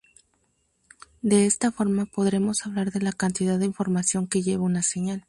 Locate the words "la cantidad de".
3.01-3.67